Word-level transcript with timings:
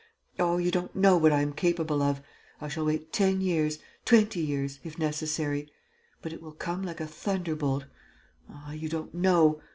Oh, 0.39 0.57
you 0.57 0.71
don't 0.71 0.95
know 0.95 1.15
what 1.15 1.31
I 1.31 1.41
am 1.41 1.53
capable 1.53 2.01
of!... 2.01 2.23
I 2.59 2.69
shall 2.69 2.85
wait 2.85 3.13
ten 3.13 3.39
years, 3.39 3.77
twenty 4.03 4.39
years, 4.39 4.79
if 4.83 4.97
necessary.... 4.97 5.71
But 6.23 6.33
it 6.33 6.41
will 6.41 6.53
come 6.53 6.81
like 6.81 6.99
a 6.99 7.05
thunderbolt.... 7.05 7.85
Ah, 8.49 8.71
you 8.71 8.89
don't 8.89 9.13
know!... 9.13 9.61